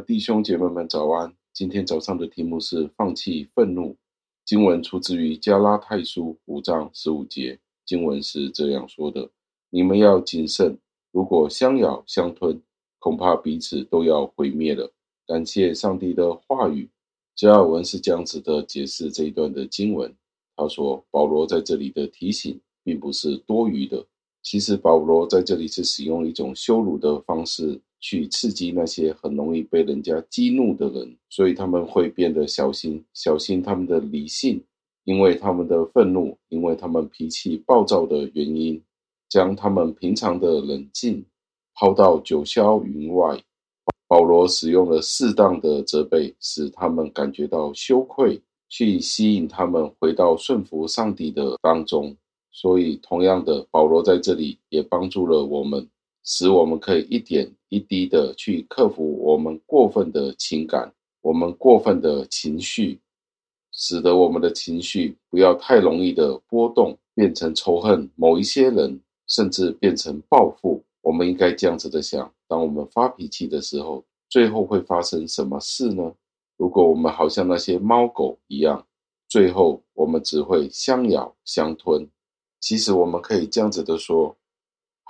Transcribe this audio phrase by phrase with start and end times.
[0.00, 1.32] 弟兄姐妹们早安！
[1.52, 3.96] 今天早上的题目是放弃愤怒。
[4.44, 9.28] 经文出自于加拉太书五章十五节，经文是这样说的
[9.70, 10.78] ：“你们要谨慎，
[11.10, 12.60] 如果相咬相吞，
[12.98, 14.90] 恐怕彼此都要毁灭了。”
[15.26, 16.88] 感谢上帝的话语。
[17.34, 20.14] 加尔文是这样子的解释这一段的经文。
[20.56, 24.04] 他说：“保罗在这里的提醒，并不是多余的。
[24.42, 34.62] 其实保罗在这里是使用一种羞辱的方式。”去刺激那些很容易被人家激怒的人，所以他们会变得小心，小心他们的理性，
[35.04, 38.82] 因为他们的愤怒，因为他们脾气暴躁的原因，
[39.28, 41.24] 将他们平常的冷静
[41.74, 43.42] 抛到九霄云外。
[44.06, 52.16] 保罗使用了适当的责备，使他们感觉到羞愧，去吸引他们回到顺服上帝的当中。
[52.50, 55.88] 所以，同样的，保罗在这里也帮助了我们。
[56.24, 62.98] 使我们可以一点一滴的去克服我们过分的情感，我们过分的情绪，
[63.72, 70.82] 使得我们的情绪不要太容易的波动，变成仇恨某一些人，甚至变成报复。
[71.02, 76.14] 我们应该这样子的想：当我们发脾气的时候，最后会发生什么事呢？
[76.56, 78.86] 如果我们好像那些猫狗一样，
[79.28, 82.08] 最后我们只会相咬相吞。
[82.60, 84.34] 其实我们可以这样子的说。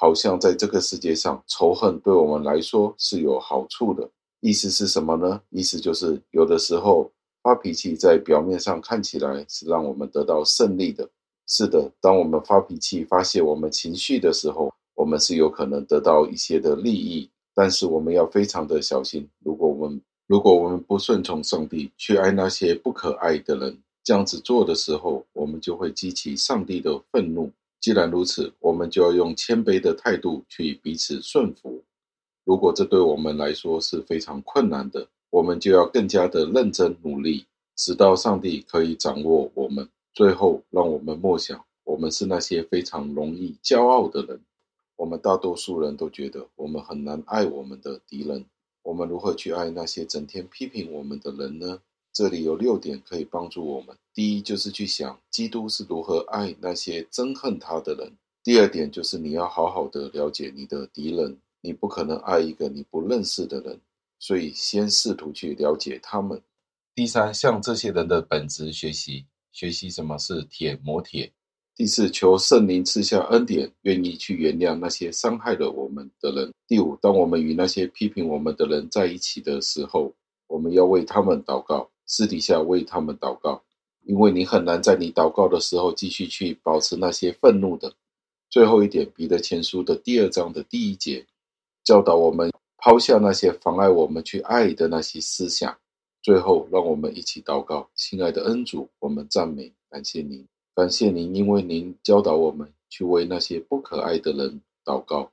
[0.00, 4.08] 好像在这个世界上，仇恨对我们来说是有好处的。
[4.40, 5.40] 意思是什么呢？
[5.50, 7.10] 意思就是有的时候
[7.42, 11.08] 发脾气，在表面上看起来是让我们得到胜利的。
[11.48, 17.28] 是的，当我们发脾气、发泄我们情绪的时候，我们是有可能得到一些的利益。
[17.52, 27.50] 但是我们要非常的小心，如果我们如果我们不顺从上帝，去爱那些不可爱的人，这样子做的时候，我们就会激起上帝的愤怒。
[27.80, 31.84] 既然如此，我们就要用谦卑的态度去彼此顺服。
[32.44, 37.46] 如果这对我们来说是非常困难的，我们就要更加的认真努力，
[37.76, 39.88] 直到上帝可以掌握我们。
[40.14, 44.40] 最后，让我们默想，我们是那些非常容易骄傲的人。
[44.96, 48.44] 我们大多数人都觉得我们很难爱我们的敌人。
[48.82, 51.80] 我们如何去爱那些整天批评我们的人呢？
[52.12, 53.96] 这里有六点可以帮助我们。
[54.12, 58.12] 第一，就是去想基督是如何爱那些憎恨他的人。
[58.42, 61.38] 第二点，就是你要好好的了解你的敌人。
[61.60, 63.80] 你不可能爱一个你不认识的人，
[64.20, 66.40] 所以先试图去了解他们。
[66.94, 71.32] 第三，向这些人的本质学习，学习什么是铁磨铁。
[71.74, 76.54] 第四，求圣灵赐下恩典，愿意去原谅那些伤害了我们的人。
[76.68, 80.14] 第五，当我们与那些批评我们的人在一起的时候，
[80.46, 81.90] 我们要为他们祷告。
[82.08, 83.62] 私底下为他们祷告，
[84.04, 87.94] 因为你很难在你祷告的时候继续去保持那些愤怒的。
[88.50, 91.26] 最后一点，彼得前书的第二章的第一节
[91.84, 95.78] 教导我们抛下那些妨碍我们去爱的那些思想。
[96.22, 105.30] 最后，让我们一起祷告，亲爱的恩主，我们赞美感谢您，感谢您，因为您教导我们去为那些不可爱的人祷告，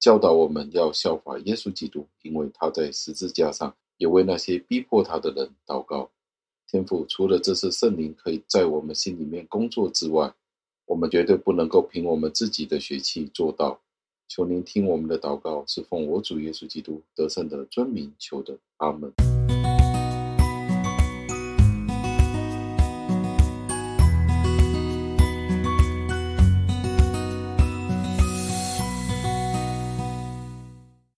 [0.00, 3.74] 教导我们要效法耶稣基督，因为他在十字架上。
[4.02, 6.10] 也为那些逼迫他的人祷告。
[6.66, 10.34] 天父，除了这次圣灵可以在我们心里面工作之外，
[10.86, 13.80] 我们绝对不能够凭我们自己的血气做到。
[14.26, 18.58] 求您听我们的祷告，是奉我主耶稣基督得胜的尊名求的。
[18.78, 19.41] 阿门。